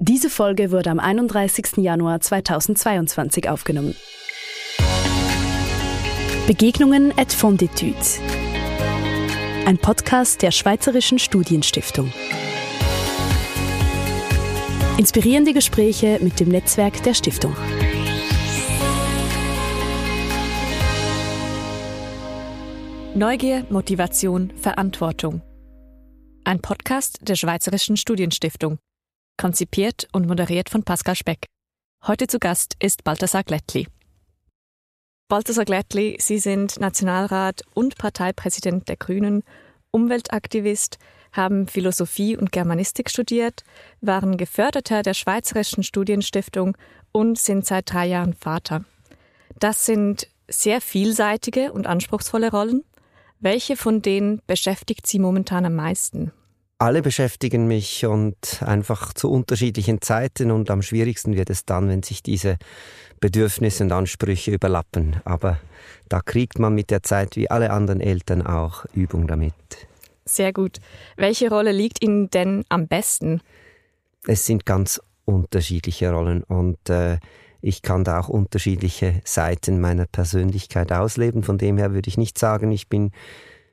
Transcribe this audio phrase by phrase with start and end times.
[0.00, 1.78] Diese Folge wurde am 31.
[1.78, 3.96] Januar 2022 aufgenommen.
[6.46, 7.96] Begegnungen et Fonditude.
[9.66, 12.12] Ein Podcast der Schweizerischen Studienstiftung.
[14.98, 17.56] Inspirierende Gespräche mit dem Netzwerk der Stiftung.
[23.16, 25.42] Neugier, Motivation, Verantwortung.
[26.44, 28.78] Ein Podcast der Schweizerischen Studienstiftung.
[29.38, 31.46] Konzipiert und moderiert von Pascal Speck.
[32.04, 33.86] Heute zu Gast ist Balthasar Glättli.
[35.28, 39.44] Balthasar Glättli, Sie sind Nationalrat und Parteipräsident der Grünen,
[39.92, 40.98] Umweltaktivist,
[41.32, 43.62] haben Philosophie und Germanistik studiert,
[44.00, 46.76] waren Geförderter der Schweizerischen Studienstiftung
[47.12, 48.84] und sind seit drei Jahren Vater.
[49.60, 52.82] Das sind sehr vielseitige und anspruchsvolle Rollen.
[53.38, 56.32] Welche von denen beschäftigt Sie momentan am meisten?
[56.78, 62.04] Alle beschäftigen mich und einfach zu unterschiedlichen Zeiten und am schwierigsten wird es dann, wenn
[62.04, 62.56] sich diese
[63.20, 65.16] Bedürfnisse und Ansprüche überlappen.
[65.24, 65.58] Aber
[66.08, 69.54] da kriegt man mit der Zeit wie alle anderen Eltern auch Übung damit.
[70.24, 70.78] Sehr gut.
[71.16, 73.40] Welche Rolle liegt Ihnen denn am besten?
[74.26, 77.18] Es sind ganz unterschiedliche Rollen und äh,
[77.60, 81.42] ich kann da auch unterschiedliche Seiten meiner Persönlichkeit ausleben.
[81.42, 83.10] Von dem her würde ich nicht sagen, ich bin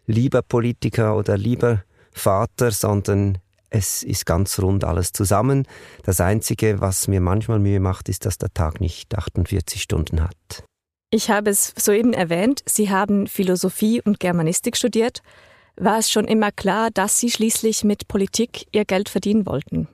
[0.08, 1.84] lieber Politiker oder lieber
[2.16, 3.38] Vater, sondern
[3.70, 5.68] es ist ganz rund alles zusammen.
[6.04, 10.64] Das Einzige, was mir manchmal Mühe macht, ist, dass der Tag nicht 48 Stunden hat.
[11.12, 15.22] Ich habe es soeben erwähnt, Sie haben Philosophie und Germanistik studiert.
[15.78, 19.88] War es schon immer klar, dass Sie schließlich mit Politik Ihr Geld verdienen wollten?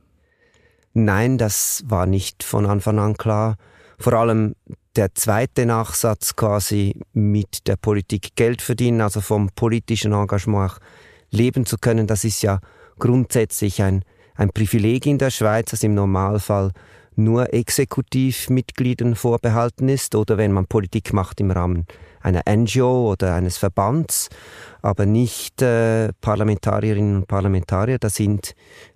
[0.94, 3.56] Nein, das war nicht von Anfang an klar.
[3.98, 4.56] Vor allem
[4.96, 10.74] der zweite Nachsatz quasi mit der Politik Geld verdienen, also vom politischen Engagement
[11.32, 12.60] leben zu können, das ist ja
[13.00, 14.04] grundsätzlich ein,
[14.36, 16.72] ein Privileg in der Schweiz, das im Normalfall
[17.16, 21.86] nur Exekutivmitgliedern vorbehalten ist oder wenn man Politik macht im Rahmen
[22.22, 24.30] einer NGO oder eines Verbands,
[24.82, 27.98] aber nicht äh, Parlamentarierinnen und Parlamentarier.
[27.98, 28.54] Da sind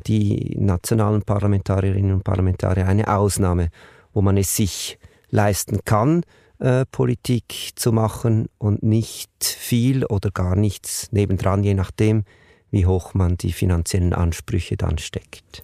[0.07, 3.69] die nationalen Parlamentarierinnen und Parlamentarier eine Ausnahme,
[4.13, 4.99] wo man es sich
[5.29, 6.23] leisten kann,
[6.65, 12.23] äh, Politik zu machen und nicht viel oder gar nichts nebendran, je nachdem,
[12.71, 15.63] wie hoch man die finanziellen Ansprüche dann steckt.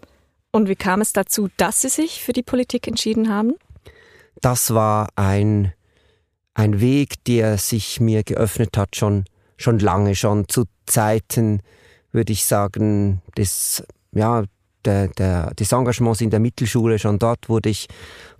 [0.52, 3.54] Und wie kam es dazu, dass Sie sich für die Politik entschieden haben?
[4.42, 5.72] Das war ein,
[6.54, 9.24] ein Weg, der sich mir geöffnet hat, schon,
[9.56, 11.62] schon lange, schon zu Zeiten,
[12.12, 14.44] würde ich sagen, des, ja,
[14.84, 16.98] der, der, des Engagements in der Mittelschule.
[16.98, 17.88] Schon dort wurde ich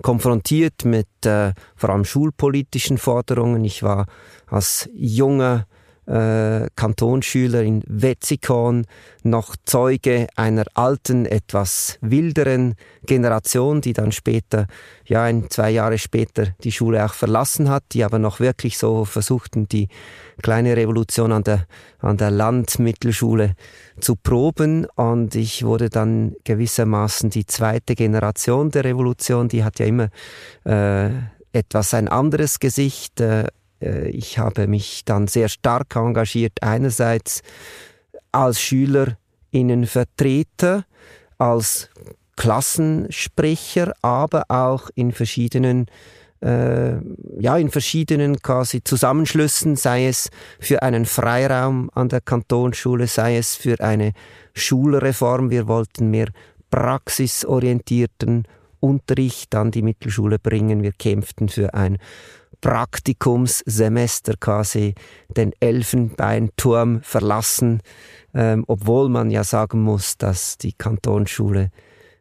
[0.03, 3.64] konfrontiert mit äh, vor allem schulpolitischen Forderungen.
[3.64, 4.06] Ich war
[4.48, 5.66] als junger
[6.06, 8.86] äh, Kantonsschüler in Wetzikon
[9.22, 12.74] noch Zeuge einer alten, etwas wilderen
[13.06, 14.66] Generation, die dann später,
[15.04, 19.04] ja, ein, zwei Jahre später die Schule auch verlassen hat, die aber noch wirklich so
[19.04, 19.88] versuchten, die
[20.42, 21.66] kleine Revolution an der,
[22.00, 23.54] an der Landmittelschule
[24.00, 24.86] zu proben.
[24.96, 30.08] Und ich wurde dann gewissermaßen die zweite Generation der Revolution, die hat ja immer
[30.64, 31.10] äh,
[31.52, 33.46] etwas ein anderes Gesicht, äh,
[34.09, 37.43] ich habe mich dann sehr stark engagiert, einerseits
[38.32, 40.84] als Schülerinnenvertreter,
[41.38, 41.88] als
[42.37, 45.87] Klassensprecher, aber auch in verschiedenen
[46.43, 46.97] äh,
[47.38, 50.28] ja, in verschiedenen quasi Zusammenschlüssen, sei es
[50.59, 54.12] für einen Freiraum an der Kantonsschule, sei es für eine
[54.54, 55.50] Schulreform.
[55.50, 56.28] Wir wollten mehr
[56.70, 58.49] praxisorientierten
[58.81, 60.82] Unterricht an die Mittelschule bringen.
[60.82, 61.99] Wir kämpften für ein
[62.62, 64.94] Praktikumssemester quasi
[65.28, 67.82] den Elfenbeinturm verlassen,
[68.32, 71.70] ähm, obwohl man ja sagen muss, dass die Kantonsschule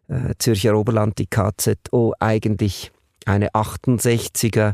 [0.10, 2.92] äh, Zürcher Oberland, die KZO, eigentlich
[3.26, 4.74] eine 68er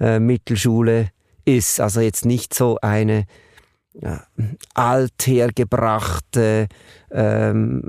[0.00, 1.10] äh, Mittelschule
[1.44, 1.80] ist.
[1.80, 3.26] Also jetzt nicht so eine
[4.74, 6.68] althergebrachte
[7.10, 7.82] ähm,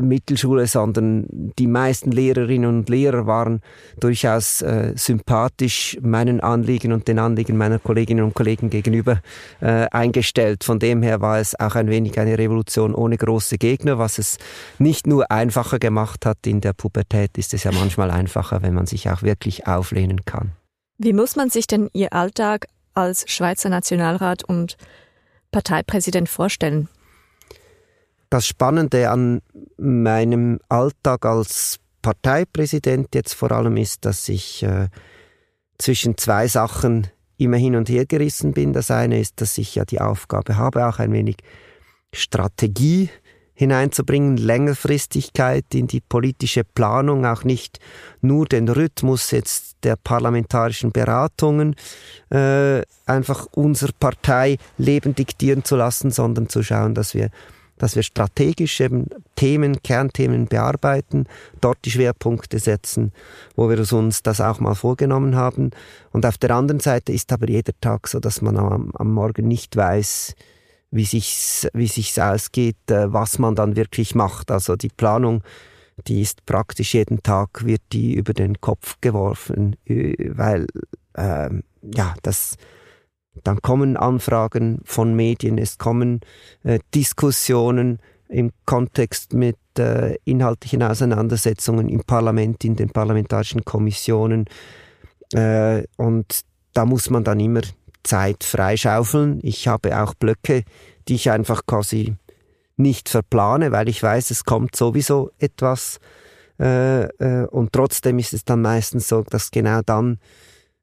[0.00, 1.26] Mittelschule, sondern
[1.58, 3.60] die meisten Lehrerinnen und Lehrer waren
[3.98, 9.20] durchaus äh, sympathisch meinen Anliegen und den Anliegen meiner Kolleginnen und Kollegen gegenüber
[9.60, 10.64] äh, eingestellt.
[10.64, 14.38] Von dem her war es auch ein wenig eine Revolution ohne große Gegner, was es
[14.78, 16.46] nicht nur einfacher gemacht hat.
[16.46, 20.52] In der Pubertät ist es ja manchmal einfacher, wenn man sich auch wirklich auflehnen kann.
[20.98, 24.76] Wie muss man sich denn Ihr Alltag als Schweizer Nationalrat und
[25.50, 26.88] Parteipräsident vorstellen?
[28.30, 29.40] Das Spannende an
[29.78, 34.88] meinem Alltag als Parteipräsident jetzt vor allem ist, dass ich äh,
[35.78, 37.06] zwischen zwei Sachen
[37.38, 38.72] immer hin und her gerissen bin.
[38.72, 41.36] Das eine ist, dass ich ja die Aufgabe habe, auch ein wenig
[42.12, 43.10] Strategie
[43.58, 47.80] hineinzubringen, Längerfristigkeit in die politische Planung, auch nicht
[48.20, 51.74] nur den Rhythmus jetzt der parlamentarischen Beratungen
[52.30, 57.30] äh, einfach unser Parteileben diktieren zu lassen, sondern zu schauen, dass wir
[57.78, 59.06] dass wir strategisch eben
[59.36, 61.26] Themen, Kernthemen bearbeiten,
[61.60, 63.12] dort die Schwerpunkte setzen,
[63.54, 65.70] wo wir uns das auch mal vorgenommen haben.
[66.10, 69.46] Und auf der anderen Seite ist aber jeder Tag so, dass man am, am Morgen
[69.46, 70.34] nicht weiß,
[70.90, 74.50] wie sich's, wie sich's ausgeht, äh, was man dann wirklich macht.
[74.50, 75.42] Also die Planung,
[76.06, 80.66] die ist praktisch jeden Tag wird die über den Kopf geworfen, weil
[81.14, 81.50] äh,
[81.82, 82.56] ja das
[83.44, 86.20] dann kommen Anfragen von Medien, es kommen
[86.64, 87.98] äh, Diskussionen
[88.28, 94.46] im Kontext mit äh, inhaltlichen Auseinandersetzungen im Parlament, in den parlamentarischen Kommissionen.
[95.32, 96.40] Äh, und
[96.74, 97.62] da muss man dann immer
[98.02, 99.40] Zeit freischaufeln.
[99.42, 100.64] Ich habe auch Blöcke,
[101.08, 102.16] die ich einfach quasi
[102.76, 105.98] nicht verplane, weil ich weiß, es kommt sowieso etwas.
[106.60, 110.18] Äh, äh, und trotzdem ist es dann meistens so, dass genau dann,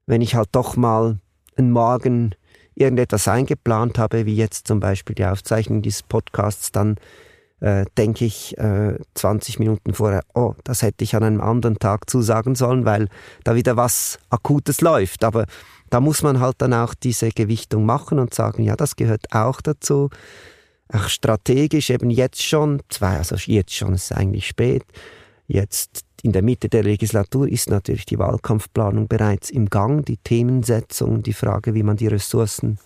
[0.06, 1.20] wenn ich halt doch mal
[1.58, 2.36] einen Morgen
[2.76, 6.98] irgendetwas eingeplant habe, wie jetzt zum Beispiel die Aufzeichnung dieses Podcasts, dann
[7.62, 12.10] äh, denke ich äh, 20 Minuten vorher, oh, das hätte ich an einem anderen Tag
[12.10, 13.08] zusagen sollen, weil
[13.44, 15.24] da wieder was Akutes läuft.
[15.24, 15.46] Aber
[15.90, 19.62] da muss man halt dann auch diese Gewichtung machen und sagen, ja, das gehört auch
[19.62, 20.10] dazu.
[20.92, 24.84] Auch strategisch eben jetzt schon, zwei, also jetzt schon, ist eigentlich spät,
[25.48, 31.22] jetzt in der Mitte der Legislatur ist natürlich die Wahlkampfplanung bereits im Gang, die Themensetzung,
[31.22, 32.80] die Frage, wie man die Ressourcen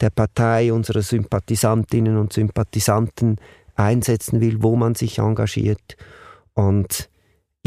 [0.00, 3.36] der Partei, unserer Sympathisantinnen und Sympathisanten
[3.74, 5.96] einsetzen will, wo man sich engagiert.
[6.54, 7.10] Und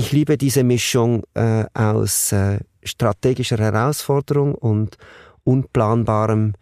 [0.02, 4.98] ich liebe diese Mischung äh, aus äh, strategischer Herausforderung und
[5.44, 6.54] unplanbarem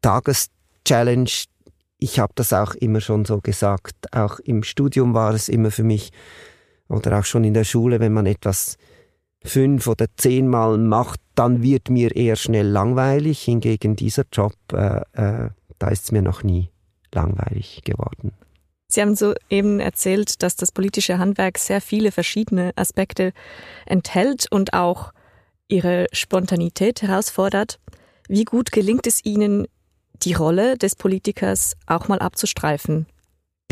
[0.00, 1.30] Tageschallenge.
[1.98, 3.94] Ich habe das auch immer schon so gesagt.
[4.12, 6.10] Auch im Studium war es immer für mich
[6.88, 8.78] oder auch schon in der Schule, wenn man etwas
[9.44, 13.42] fünf oder zehnmal macht, dann wird mir eher schnell langweilig.
[13.42, 16.68] Hingegen dieser Job, äh, äh, da ist es mir noch nie
[17.14, 18.32] langweilig geworden.
[18.92, 23.32] Sie haben so eben erzählt, dass das politische Handwerk sehr viele verschiedene Aspekte
[23.86, 25.12] enthält und auch
[25.66, 27.78] ihre Spontanität herausfordert.
[28.28, 29.66] Wie gut gelingt es Ihnen,
[30.22, 33.06] die Rolle des Politikers auch mal abzustreifen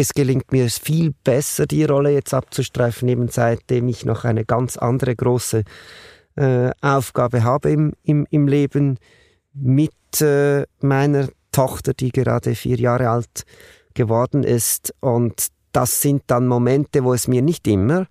[0.00, 4.78] es gelingt mir viel besser, die Rolle jetzt abzustreifen, eben seitdem ich noch eine ganz
[4.78, 5.64] andere große
[6.36, 8.96] äh, Aufgabe habe im, im, im Leben
[9.52, 13.44] mit äh, meiner Tochter, die gerade vier Jahre alt
[13.94, 14.94] geworden ist.
[15.00, 18.06] Und das sind dann Momente, wo es mir nicht immer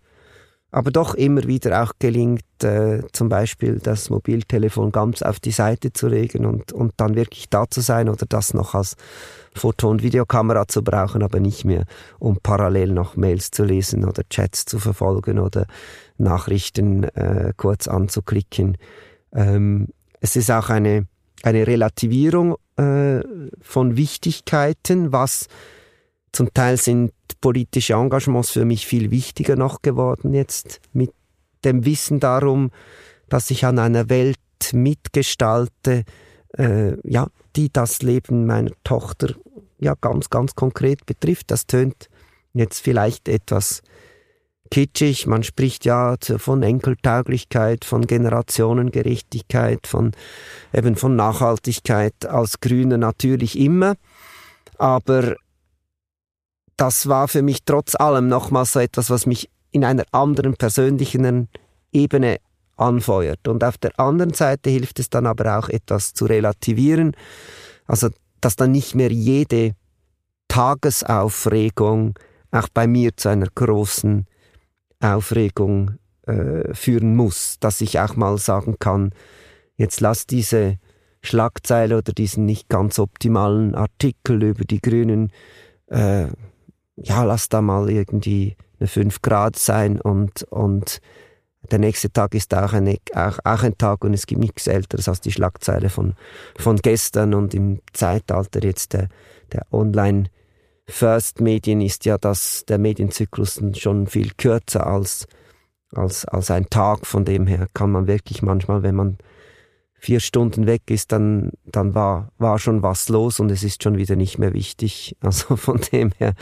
[0.71, 5.93] aber doch immer wieder auch gelingt, äh, zum Beispiel das Mobiltelefon ganz auf die Seite
[5.93, 8.95] zu legen und, und dann wirklich da zu sein oder das noch als
[9.55, 11.85] Foto- und Videokamera zu brauchen, aber nicht mehr,
[12.19, 15.65] um parallel noch Mails zu lesen oder Chats zu verfolgen oder
[16.17, 18.77] Nachrichten äh, kurz anzuklicken.
[19.33, 19.87] Ähm,
[20.19, 21.07] es ist auch eine,
[21.41, 23.23] eine Relativierung äh,
[23.61, 25.47] von Wichtigkeiten, was
[26.31, 27.11] zum Teil sind
[27.41, 31.11] politische Engagements für mich viel wichtiger noch geworden jetzt mit
[31.63, 32.71] dem Wissen darum,
[33.27, 34.37] dass ich an einer Welt
[34.71, 36.03] mitgestalte,
[36.57, 39.35] äh, ja, die das Leben meiner Tochter
[39.79, 41.51] ja ganz, ganz konkret betrifft.
[41.51, 42.09] Das tönt
[42.53, 43.81] jetzt vielleicht etwas
[44.69, 45.27] kitschig.
[45.27, 50.11] Man spricht ja von Enkeltauglichkeit, von Generationengerechtigkeit, von
[50.73, 53.95] eben von Nachhaltigkeit als Grüne natürlich immer.
[54.77, 55.35] Aber
[56.77, 61.49] das war für mich trotz allem nochmals so etwas, was mich in einer anderen persönlichen
[61.91, 62.37] Ebene
[62.77, 63.47] anfeuert.
[63.47, 67.15] Und auf der anderen Seite hilft es dann aber auch etwas zu relativieren,
[67.85, 68.09] also
[68.41, 69.73] dass dann nicht mehr jede
[70.47, 72.17] Tagesaufregung
[72.51, 74.25] auch bei mir zu einer großen
[74.99, 79.11] Aufregung äh, führen muss, dass ich auch mal sagen kann,
[79.75, 80.77] jetzt lass diese
[81.21, 85.31] Schlagzeile oder diesen nicht ganz optimalen Artikel über die Grünen
[85.87, 86.27] äh,
[87.03, 90.99] ja, lass da mal irgendwie eine 5 Grad sein und, und
[91.71, 95.07] der nächste Tag ist auch, eine, auch, auch ein Tag und es gibt nichts Älteres
[95.09, 96.15] als die Schlagzeile von,
[96.57, 99.09] von gestern und im Zeitalter jetzt der,
[99.51, 100.29] der Online-
[100.89, 105.27] First Medien ist ja das, der Medienzyklus schon viel kürzer als,
[105.93, 107.05] als, als ein Tag.
[107.05, 109.17] Von dem her kann man wirklich manchmal, wenn man
[109.99, 113.97] vier Stunden weg ist, dann, dann war, war schon was los und es ist schon
[113.97, 115.15] wieder nicht mehr wichtig.
[115.21, 116.33] Also von dem her,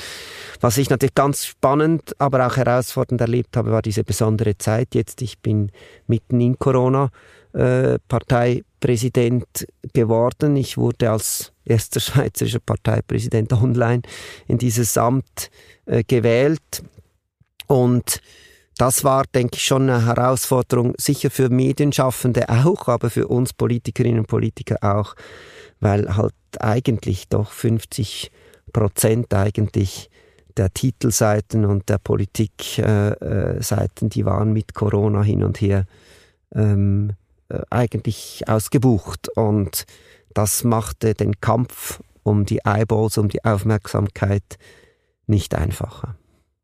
[0.62, 5.22] was ich natürlich ganz spannend, aber auch herausfordernd erlebt habe, war diese besondere Zeit jetzt.
[5.22, 5.72] Ich bin
[6.06, 7.10] mitten in Corona
[7.54, 10.56] äh, Parteipräsident geworden.
[10.56, 14.02] Ich wurde als erster schweizerischer Parteipräsident online
[14.48, 15.50] in dieses Amt
[15.86, 16.84] äh, gewählt.
[17.68, 18.22] Und
[18.78, 24.20] das war, denke ich, schon eine Herausforderung, sicher für Medienschaffende auch, aber für uns Politikerinnen
[24.20, 25.16] und Politiker auch,
[25.80, 28.32] weil halt eigentlich doch 50
[28.72, 30.10] Prozent eigentlich
[30.58, 35.86] der Titelseiten und der Politikseiten, äh, die waren mit Corona hin und her
[36.54, 37.14] ähm,
[37.50, 39.30] äh, eigentlich ausgebucht.
[39.36, 39.86] Und
[40.38, 44.60] das machte den Kampf um die Eyeballs, um die Aufmerksamkeit
[45.26, 46.16] nicht einfacher.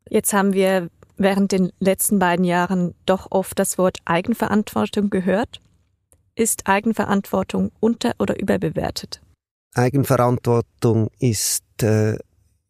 [0.08, 5.60] Jetzt haben wir während den letzten beiden Jahren doch oft das Wort Eigenverantwortung gehört.
[6.36, 9.20] Ist Eigenverantwortung unter- oder überbewertet?
[9.74, 12.16] Eigenverantwortung ist äh,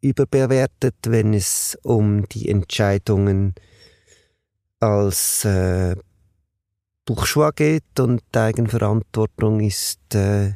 [0.00, 3.54] überbewertet, wenn es um die Entscheidungen
[4.80, 5.96] als äh,
[7.04, 10.54] Bourgeois geht und Eigenverantwortung ist äh,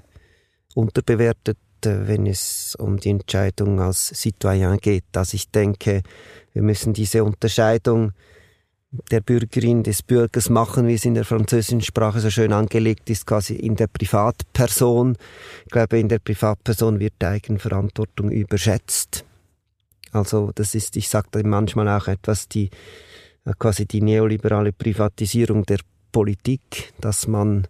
[0.79, 5.05] unterbewertet, äh, wenn es um die Entscheidung als Citoyen geht.
[5.15, 6.03] Also ich denke,
[6.53, 8.13] wir müssen diese Unterscheidung
[9.11, 13.27] der Bürgerin, des Bürgers machen, wie es in der französischen Sprache so schön angelegt ist,
[13.27, 15.17] quasi in der Privatperson.
[15.67, 19.25] Ich glaube, in der Privatperson wird Eigenverantwortung überschätzt.
[20.13, 22.71] Also das ist, ich sage manchmal auch etwas, die
[23.45, 25.81] äh, quasi die neoliberale Privatisierung der
[26.13, 27.67] Politik, dass man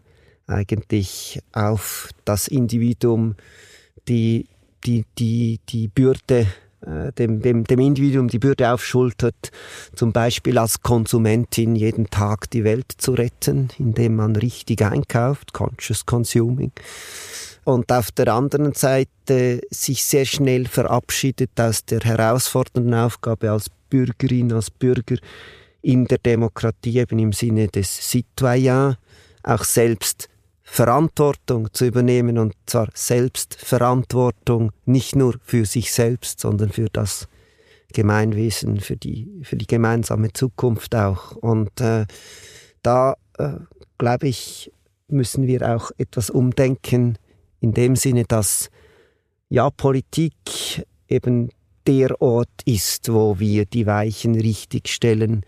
[0.49, 3.37] eigentlich auf das Individuum
[4.09, 4.47] die,
[4.85, 6.47] die, die, die Bürde
[6.81, 9.51] äh, dem, dem, dem Individuum die Bürde aufschultert,
[9.95, 16.07] zum Beispiel als Konsumentin jeden Tag die Welt zu retten, indem man richtig einkauft, conscious
[16.07, 16.73] consuming.
[17.65, 24.53] Und auf der anderen Seite sich sehr schnell verabschiedet aus der herausfordernden Aufgabe als Bürgerin,
[24.53, 25.17] als Bürger
[25.83, 28.97] in der Demokratie, eben im Sinne des Citoyens,
[29.43, 30.29] auch selbst
[30.71, 37.27] Verantwortung zu übernehmen und zwar Selbstverantwortung nicht nur für sich selbst, sondern für das
[37.95, 41.33] Gemeinwesen, für die, für die gemeinsame Zukunft auch.
[41.37, 42.05] Und äh,
[42.83, 43.55] da, äh,
[43.97, 44.71] glaube ich,
[45.09, 47.17] müssen wir auch etwas umdenken
[47.61, 48.71] in dem Sinne, dass
[49.49, 50.35] ja Politik
[51.09, 51.49] eben
[51.87, 55.45] der Ort ist, wo wir die Weichen richtig stellen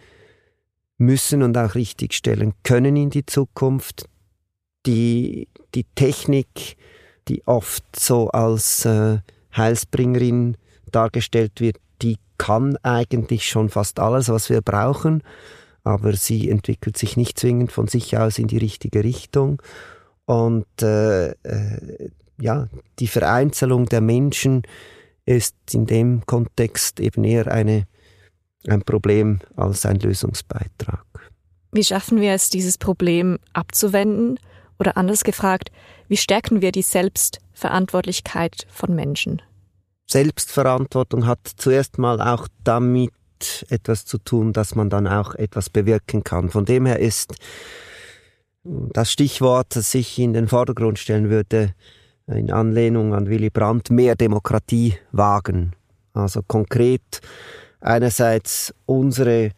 [0.97, 4.07] müssen und auch richtig stellen können in die Zukunft.
[4.87, 6.77] Die, die Technik,
[7.29, 9.19] die oft so als äh,
[9.57, 10.57] Heilsbringerin
[10.91, 15.23] dargestellt wird, die kann eigentlich schon fast alles, was wir brauchen,
[15.85, 19.61] aber sie entwickelt sich nicht zwingend von sich aus in die richtige Richtung.
[20.25, 22.11] Und äh, äh,
[22.41, 22.69] ja,
[22.99, 24.63] die Vereinzelung der Menschen
[25.27, 27.87] ist in dem Kontext eben eher eine,
[28.67, 31.05] ein Problem als ein Lösungsbeitrag.
[31.73, 34.39] Wie schaffen wir es, dieses Problem abzuwenden?
[34.81, 35.71] Oder anders gefragt,
[36.09, 39.43] wie stärken wir die Selbstverantwortlichkeit von Menschen?
[40.07, 43.13] Selbstverantwortung hat zuerst mal auch damit
[43.69, 46.49] etwas zu tun, dass man dann auch etwas bewirken kann.
[46.49, 47.35] Von dem her ist
[48.65, 51.75] das Stichwort, das ich in den Vordergrund stellen würde,
[52.27, 55.73] in Anlehnung an Willy Brandt, mehr Demokratie wagen.
[56.15, 57.21] Also konkret
[57.81, 59.51] einerseits unsere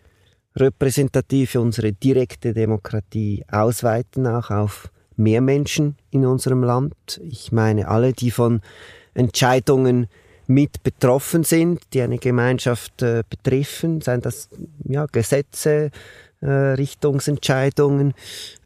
[0.57, 7.21] repräsentative, unsere direkte Demokratie ausweiten, auch auf mehr Menschen in unserem Land.
[7.23, 8.61] Ich meine alle, die von
[9.15, 10.09] Entscheidungen
[10.47, 14.49] mit betroffen sind, die eine Gemeinschaft äh, betreffen, seien das
[14.85, 15.91] ja, Gesetze,
[16.41, 18.15] äh, Richtungsentscheidungen,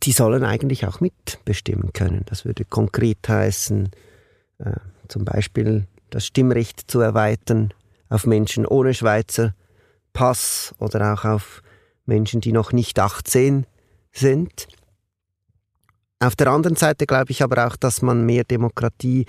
[0.03, 2.23] die sollen eigentlich auch mitbestimmen können.
[2.27, 3.91] Das würde konkret heißen,
[4.59, 4.73] äh,
[5.09, 7.73] zum Beispiel das Stimmrecht zu erweitern
[8.09, 9.55] auf Menschen ohne Schweizer
[10.13, 11.63] Pass oder auch auf
[12.07, 13.67] Menschen, die noch nicht 18
[14.13, 14.67] sind.
[16.19, 19.27] Auf der anderen Seite glaube ich aber auch, dass man mehr Demokratie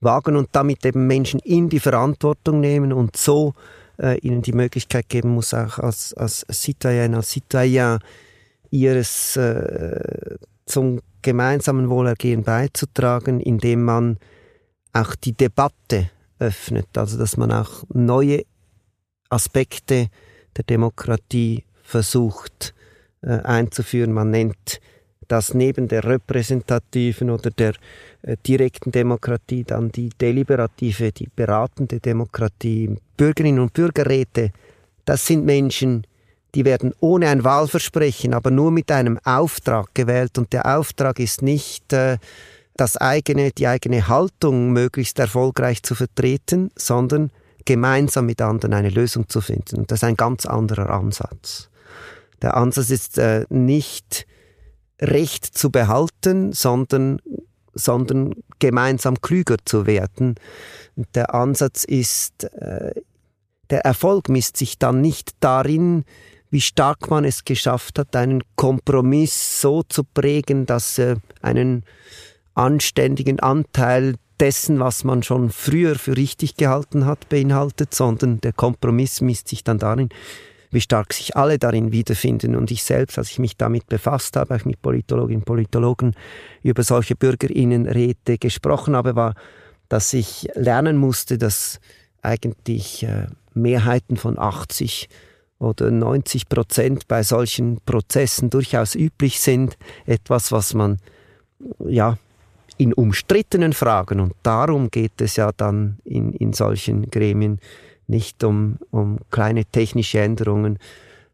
[0.00, 3.54] wagen und damit eben Menschen in die Verantwortung nehmen und so
[3.98, 7.98] äh, ihnen die Möglichkeit geben muss, auch als, als Citoyen, als Citoyen
[8.70, 14.18] ihres äh, zum gemeinsamen Wohlergehen beizutragen, indem man
[14.92, 18.44] auch die Debatte öffnet, also dass man auch neue
[19.28, 20.08] Aspekte
[20.56, 22.74] der Demokratie versucht
[23.22, 24.12] äh, einzuführen.
[24.12, 24.80] Man nennt
[25.30, 27.74] das neben der repräsentativen oder der
[28.22, 34.50] äh, direkten Demokratie dann die deliberative, die beratende Demokratie, Bürgerinnen und Bürgerräte,
[35.04, 36.04] das sind Menschen,
[36.54, 41.42] die werden ohne ein Wahlversprechen, aber nur mit einem Auftrag gewählt und der Auftrag ist
[41.42, 42.18] nicht äh,
[42.76, 47.30] das eigene, die eigene Haltung möglichst erfolgreich zu vertreten, sondern
[47.66, 49.80] gemeinsam mit anderen eine Lösung zu finden.
[49.80, 51.68] Und das ist ein ganz anderer Ansatz.
[52.42, 54.26] Der Ansatz ist äh, nicht
[55.00, 57.20] Recht zu behalten, sondern
[57.72, 60.34] sondern gemeinsam klüger zu werden.
[61.14, 62.92] Der Ansatz ist, äh,
[63.70, 66.04] der Erfolg misst sich dann nicht darin,
[66.50, 71.84] wie stark man es geschafft hat, einen Kompromiss so zu prägen, dass er einen
[72.54, 79.20] anständigen Anteil dessen, was man schon früher für richtig gehalten hat, beinhaltet, sondern der Kompromiss
[79.20, 80.08] misst sich dann darin,
[80.70, 82.54] wie stark sich alle darin wiederfinden.
[82.54, 86.14] Und ich selbst, als ich mich damit befasst habe, auch mit Politologinnen und Politologen
[86.62, 89.34] über solche Bürgerinnenräte gesprochen habe, war,
[89.88, 91.80] dass ich lernen musste, dass
[92.22, 95.08] eigentlich äh, Mehrheiten von 80
[95.58, 99.76] oder 90 Prozent bei solchen Prozessen durchaus üblich sind.
[100.06, 100.98] Etwas, was man
[101.86, 102.16] ja
[102.78, 107.60] in umstrittenen Fragen, und darum geht es ja dann in, in solchen Gremien,
[108.10, 110.78] nicht um, um kleine technische Änderungen,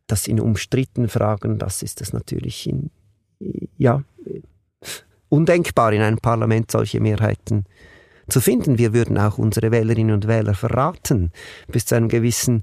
[0.06, 2.90] das in umstrittenen Fragen, das ist es natürlich in,
[3.76, 4.02] ja,
[5.28, 7.64] undenkbar in einem Parlament solche Mehrheiten
[8.28, 8.78] zu finden.
[8.78, 11.32] Wir würden auch unsere Wählerinnen und Wähler verraten
[11.68, 12.62] bis zu einem gewissen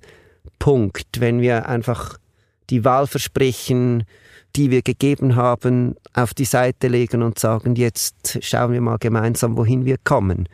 [0.59, 2.17] Punkt, wenn wir einfach
[2.69, 4.05] die Wahlversprechen
[4.55, 9.57] die wir gegeben haben, auf die Seite legen und sagen, jetzt schauen wir mal gemeinsam,
[9.57, 10.47] wohin wir kommen.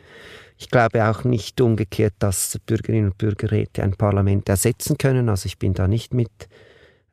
[0.60, 5.30] Ich glaube auch nicht umgekehrt, dass Bürgerinnen und Bürgerräte ein Parlament ersetzen können.
[5.30, 6.30] Also ich bin da nicht mit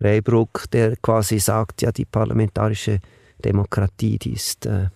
[0.01, 2.99] Raybrook, der quasi sagt, ja, die parlamentarische
[3.43, 4.89] Demokratie, die ist, äh,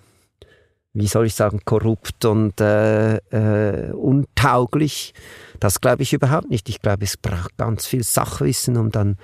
[0.91, 5.13] wie soll ich sagen, korrupt und äh, äh, untauglich.
[5.61, 6.67] Das glaube ich überhaupt nicht.
[6.67, 9.17] Ich glaube, es braucht ganz viel Sachwissen, um dann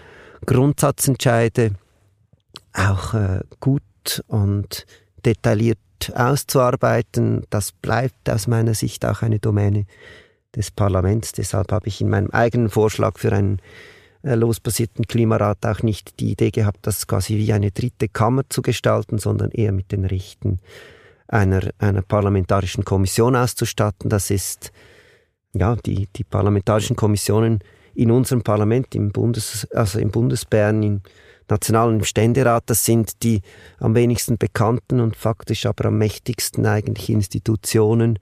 [0.45, 1.71] Grundsatzentscheide
[2.71, 4.85] auch äh, gut und
[5.25, 5.79] detailliert
[6.15, 7.43] auszuarbeiten.
[7.49, 9.85] Das bleibt aus meiner Sicht auch eine Domäne
[10.55, 11.31] des Parlaments.
[11.31, 13.61] Deshalb habe ich in meinem eigenen Vorschlag für einen
[14.23, 18.61] äh, losbasierten Klimarat auch nicht die Idee gehabt, das quasi wie eine dritte Kammer zu
[18.61, 20.59] gestalten, sondern eher mit den Richten
[21.27, 24.09] einer, einer parlamentarischen Kommission auszustatten.
[24.09, 24.71] Das ist,
[25.53, 27.59] ja, die, die parlamentarischen Kommissionen
[27.93, 31.01] in unserem Parlament, im Bundes, also im Bundesbern, in
[31.49, 33.41] Nationalen Ständerat, das sind die
[33.79, 38.19] am wenigsten bekannten und faktisch aber am mächtigsten eigentlich Institutionen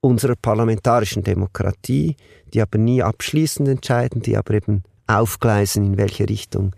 [0.00, 2.16] unserer parlamentarischen Demokratie,
[2.52, 6.74] die aber nie abschließend entscheiden, die aber eben aufgleisen, in welche Richtung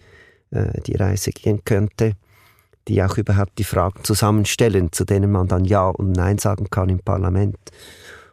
[0.51, 2.15] äh, die Reise gehen könnte,
[2.89, 6.89] die auch überhaupt die Fragen zusammenstellen, zu denen man dann Ja und Nein sagen kann
[6.89, 7.59] im Parlament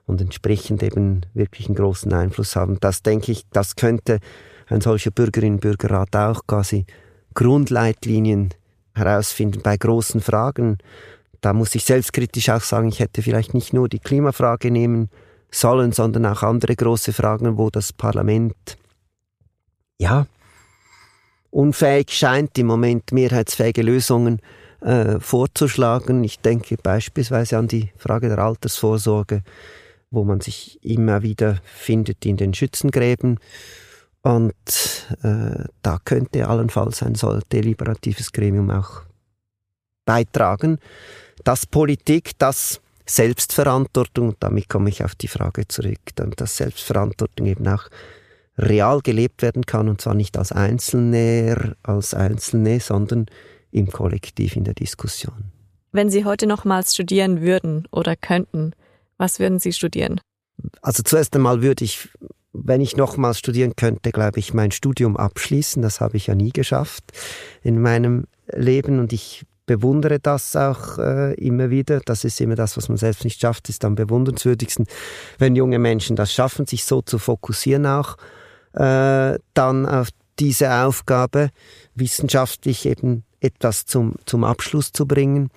[0.05, 2.79] und entsprechend eben wirklich einen großen Einfluss haben.
[2.79, 4.19] Das denke ich, das könnte
[4.67, 6.85] ein solcher Bürgerinnen- und Bürgerrat auch quasi
[7.39, 8.49] Grundleitlinien
[8.93, 10.77] herausfinden bei großen Fragen.
[11.39, 15.09] Da muss ich selbstkritisch auch sagen, ich hätte vielleicht nicht nur die Klimafrage nehmen
[15.49, 18.77] sollen, sondern auch andere große Fragen, wo das Parlament
[19.97, 20.27] ja
[21.49, 24.41] unfähig scheint, im Moment mehrheitsfähige Lösungen
[24.81, 26.25] äh, vorzuschlagen.
[26.25, 29.43] Ich denke beispielsweise an die Frage der Altersvorsorge,
[30.11, 33.39] wo man sich immer wieder findet in den Schützengräben
[34.21, 34.53] und
[35.23, 39.03] äh, da könnte allenfalls ein so deliberatives Gremium auch
[40.05, 40.79] beitragen,
[41.43, 47.67] dass Politik, dass Selbstverantwortung, und damit komme ich auf die Frage zurück, dass Selbstverantwortung eben
[47.67, 47.89] auch
[48.57, 53.27] real gelebt werden kann, und zwar nicht als Einzelner, als Einzelne, sondern
[53.71, 55.51] im Kollektiv in der Diskussion.
[55.91, 58.73] Wenn Sie heute nochmals studieren würden oder könnten,
[59.17, 60.21] was würden Sie studieren?
[60.81, 62.09] Also zuerst einmal würde ich
[62.53, 65.81] wenn ich nochmals studieren könnte, glaube ich, mein Studium abschließen.
[65.81, 67.03] Das habe ich ja nie geschafft
[67.61, 71.99] in meinem Leben und ich bewundere das auch äh, immer wieder.
[72.03, 74.87] Das ist immer das, was man selbst nicht schafft, ist am bewundernswürdigsten,
[75.37, 78.17] wenn junge Menschen das schaffen, sich so zu fokussieren auch
[78.73, 80.09] äh, dann auf
[80.39, 81.49] diese Aufgabe,
[81.95, 85.49] wissenschaftlich eben etwas zum, zum Abschluss zu bringen.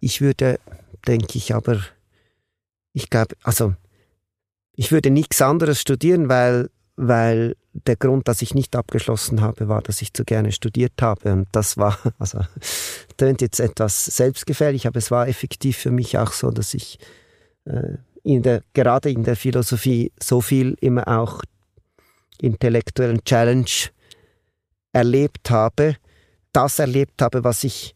[0.00, 0.58] Ich würde,
[1.06, 1.80] denke ich, aber
[2.92, 3.74] ich glaube, also
[4.76, 9.82] ich würde nichts anderes studieren, weil, weil der Grund, dass ich nicht abgeschlossen habe, war,
[9.82, 11.32] dass ich zu gerne studiert habe.
[11.32, 12.40] Und das war, also,
[13.16, 16.98] tönt jetzt etwas selbstgefährlich, aber es war effektiv für mich auch so, dass ich
[17.64, 21.42] äh, in der, gerade in der Philosophie so viel immer auch
[22.40, 23.70] intellektuellen Challenge
[24.92, 25.96] erlebt habe,
[26.52, 27.94] das erlebt habe, was ich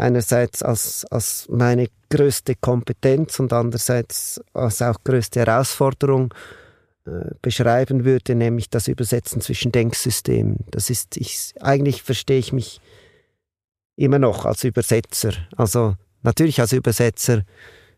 [0.00, 6.34] einerseits als, als meine größte Kompetenz und andererseits als auch größte Herausforderung
[7.06, 10.64] äh, beschreiben würde, nämlich das Übersetzen zwischen Denksystemen.
[10.70, 12.80] Das ist, ich, eigentlich verstehe ich mich
[13.96, 15.32] immer noch als Übersetzer.
[15.56, 17.42] Also natürlich als Übersetzer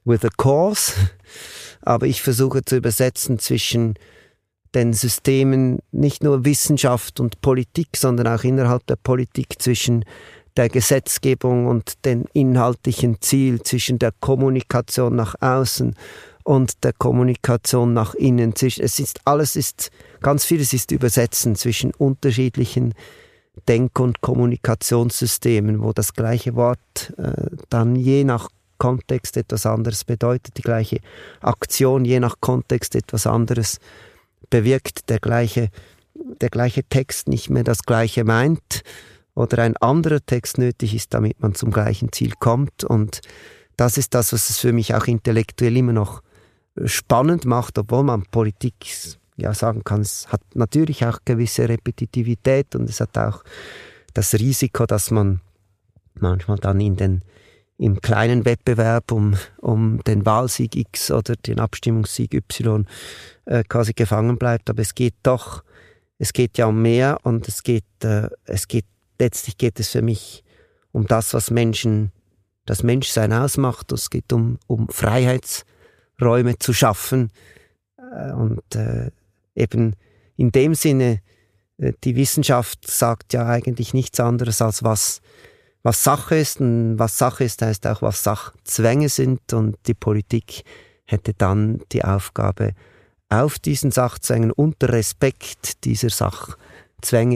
[0.04, 0.92] with a cause,
[1.82, 3.94] aber ich versuche zu übersetzen zwischen
[4.74, 10.04] den Systemen nicht nur Wissenschaft und Politik, sondern auch innerhalb der Politik zwischen
[10.56, 15.94] der Gesetzgebung und dem inhaltlichen Ziel, zwischen der Kommunikation nach außen
[16.44, 18.54] und der Kommunikation nach innen.
[18.60, 22.94] Es ist alles ist ganz vieles ist übersetzen zwischen unterschiedlichen
[23.68, 30.56] Denk- und Kommunikationssystemen, wo das gleiche Wort äh, dann je nach Kontext etwas anderes bedeutet,
[30.56, 30.98] die gleiche
[31.40, 33.78] Aktion je nach Kontext etwas anderes
[34.50, 35.68] bewirkt, der gleiche,
[36.14, 38.82] der gleiche Text nicht mehr das gleiche meint
[39.34, 42.84] oder ein anderer Text nötig ist, damit man zum gleichen Ziel kommt.
[42.84, 43.20] Und
[43.76, 46.22] das ist das, was es für mich auch intellektuell immer noch
[46.84, 48.74] spannend macht, obwohl man Politik
[49.36, 53.42] ja sagen kann, es hat natürlich auch gewisse Repetitivität und es hat auch
[54.14, 55.40] das Risiko, dass man
[56.14, 57.22] manchmal dann in den
[57.78, 62.86] im kleinen Wettbewerb um, um den Wahlsieg X oder den Abstimmungssieg Y
[63.44, 64.70] äh, quasi gefangen bleibt.
[64.70, 65.64] Aber es geht doch,
[66.18, 68.84] es geht ja um mehr und es geht, äh, es geht,
[69.18, 70.44] letztlich geht es für mich
[70.92, 72.12] um das, was Menschen,
[72.66, 73.92] das Menschsein ausmacht.
[73.92, 77.30] Es geht um, um Freiheitsräume zu schaffen
[77.96, 79.10] äh, und äh,
[79.54, 79.96] eben
[80.36, 81.20] in dem Sinne,
[81.78, 85.20] äh, die Wissenschaft sagt ja eigentlich nichts anderes als was,
[85.82, 86.60] was Sache ist.
[86.60, 89.52] Und was Sache ist, heißt auch, was Sachzwänge sind.
[89.52, 90.64] Und die Politik
[91.04, 92.74] hätte dann die Aufgabe,
[93.28, 96.58] auf diesen Sachzwängen unter Respekt dieser Sachzwänge,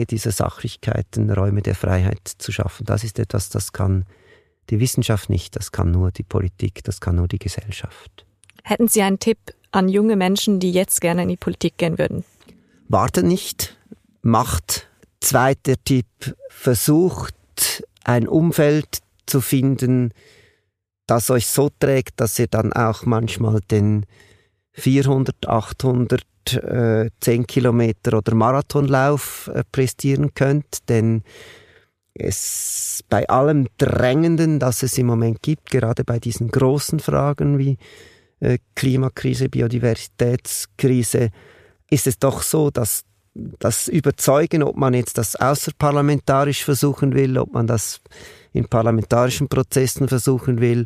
[0.05, 2.85] dieser Sachlichkeiten Räume der Freiheit zu schaffen.
[2.85, 4.05] Das ist etwas, das kann
[4.69, 8.25] die Wissenschaft nicht, das kann nur die Politik, das kann nur die Gesellschaft.
[8.63, 9.37] Hätten Sie einen Tipp
[9.71, 12.23] an junge Menschen, die jetzt gerne in die Politik gehen würden?
[12.89, 13.77] Wartet nicht,
[14.21, 14.87] macht.
[15.19, 17.33] Zweiter Tipp, versucht
[18.03, 20.11] ein Umfeld zu finden,
[21.07, 24.05] das euch so trägt, dass ihr dann auch manchmal den
[24.73, 26.21] 400, 800,
[26.53, 31.23] äh, 10 Kilometer oder Marathonlauf äh, prestieren könnt, denn
[32.13, 37.77] es bei allem Drängenden, das es im Moment gibt, gerade bei diesen großen Fragen wie
[38.39, 41.29] äh, Klimakrise, Biodiversitätskrise,
[41.89, 43.03] ist es doch so, dass
[43.59, 48.01] das Überzeugen, ob man jetzt das außerparlamentarisch versuchen will, ob man das
[48.51, 50.85] in parlamentarischen Prozessen versuchen will,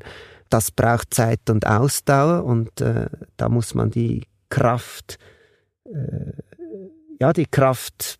[0.50, 5.18] das braucht Zeit und Ausdauer und äh, da muss man die Kraft,
[7.20, 8.20] ja, die Kraft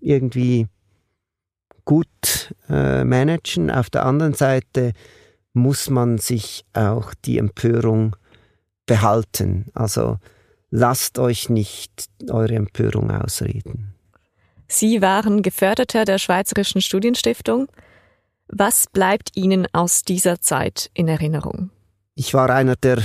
[0.00, 0.66] irgendwie
[1.84, 3.70] gut äh, managen.
[3.70, 4.92] Auf der anderen Seite
[5.52, 8.16] muss man sich auch die Empörung
[8.86, 9.66] behalten.
[9.74, 10.18] Also
[10.70, 13.94] lasst euch nicht eure Empörung ausreden.
[14.68, 17.68] Sie waren Geförderter der Schweizerischen Studienstiftung.
[18.48, 21.70] Was bleibt Ihnen aus dieser Zeit in Erinnerung?
[22.14, 23.02] Ich war einer der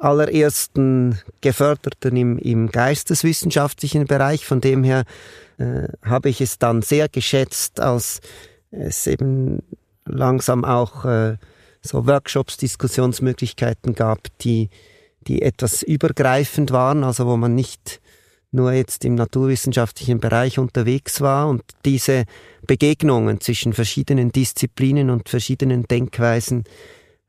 [0.00, 4.44] allerersten Geförderten im, im geisteswissenschaftlichen Bereich.
[4.44, 5.04] Von dem her
[5.58, 8.20] äh, habe ich es dann sehr geschätzt, als
[8.70, 9.62] es eben
[10.04, 11.36] langsam auch äh,
[11.82, 14.70] so Workshops, Diskussionsmöglichkeiten gab, die,
[15.26, 18.00] die etwas übergreifend waren, also wo man nicht
[18.52, 22.24] nur jetzt im naturwissenschaftlichen Bereich unterwegs war und diese
[22.66, 26.64] Begegnungen zwischen verschiedenen Disziplinen und verschiedenen Denkweisen,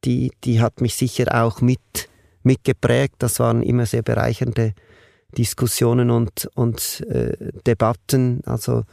[0.05, 2.09] die, die hat mich sicher auch mit,
[2.47, 3.15] mitgeprägt.
[3.19, 4.73] Das waren immer sehr bereichernde
[5.37, 8.41] Diskussionen und, und äh, Debatten.
[8.45, 8.83] Also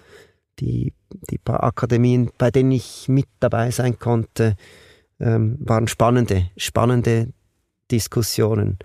[0.58, 0.92] die,
[1.30, 4.56] die paar Akademien, bei denen ich mit dabei sein konnte,
[5.20, 7.32] ähm, waren spannende, spannende
[7.90, 8.78] Diskussionen.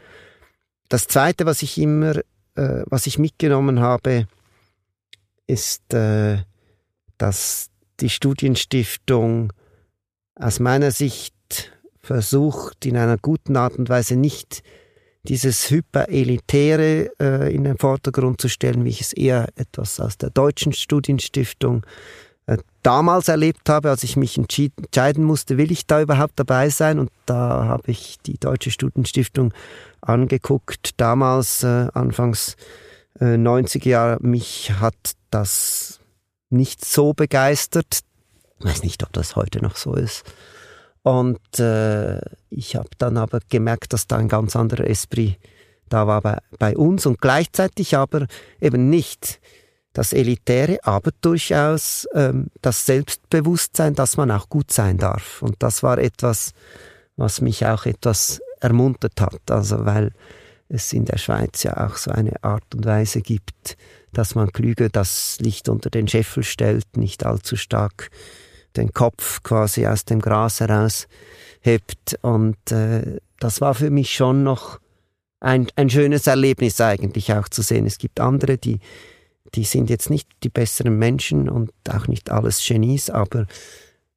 [0.87, 2.17] Das Zweite, was ich immer,
[2.55, 4.27] äh, was ich mitgenommen habe,
[5.47, 6.43] ist, äh,
[7.17, 9.51] dass die Studienstiftung
[10.35, 11.35] aus meiner Sicht
[12.09, 14.63] versucht, in einer guten Art und Weise nicht
[15.25, 20.31] dieses Hyperelitäre äh, in den Vordergrund zu stellen, wie ich es eher etwas aus der
[20.31, 21.85] deutschen Studienstiftung
[22.47, 26.97] äh, damals erlebt habe, als ich mich entscheiden musste, will ich da überhaupt dabei sein?
[26.97, 29.53] Und da habe ich die Deutsche Studienstiftung
[30.01, 30.99] angeguckt.
[30.99, 32.55] Damals, äh, anfangs
[33.19, 34.95] äh, 90er Jahre, mich hat
[35.29, 35.99] das
[36.49, 37.99] nicht so begeistert.
[38.57, 40.23] Ich weiß nicht, ob das heute noch so ist.
[41.03, 45.37] Und äh, ich habe dann aber gemerkt, dass da ein ganz anderer Esprit
[45.89, 48.27] da war bei, bei uns und gleichzeitig aber
[48.61, 49.39] eben nicht
[49.93, 55.41] das Elitäre, aber durchaus ähm, das Selbstbewusstsein, dass man auch gut sein darf.
[55.41, 56.53] Und das war etwas,
[57.17, 59.49] was mich auch etwas ermuntert hat.
[59.49, 60.11] Also weil
[60.69, 63.77] es in der Schweiz ja auch so eine Art und Weise gibt,
[64.13, 68.11] dass man klüger das Licht unter den Scheffel stellt, nicht allzu stark
[68.75, 71.07] den Kopf quasi aus dem Gras heraus
[71.61, 72.17] hebt.
[72.21, 74.79] Und äh, das war für mich schon noch
[75.39, 77.85] ein, ein schönes Erlebnis eigentlich auch zu sehen.
[77.85, 78.79] Es gibt andere, die,
[79.55, 83.47] die sind jetzt nicht die besseren Menschen und auch nicht alles Genies, aber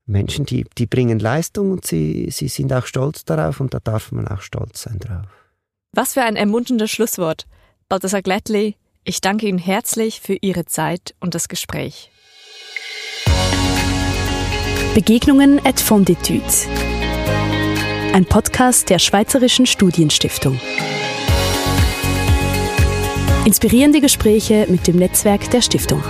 [0.07, 4.13] Menschen, die, die bringen Leistung und sie, sie sind auch stolz darauf und da darf
[4.13, 5.27] man auch stolz sein drauf.
[5.93, 7.47] Was für ein ermunterndes Schlusswort.
[7.89, 12.11] Balthasar Gladley, ich danke Ihnen herzlich für Ihre Zeit und das Gespräch.
[14.95, 16.69] Begegnungen at Fonditudes.
[18.13, 20.61] Ein Podcast der Schweizerischen Studienstiftung.
[23.47, 26.03] Inspirierende Gespräche mit dem Netzwerk der Stiftung.